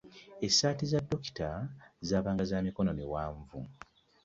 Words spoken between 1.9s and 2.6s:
zabanga za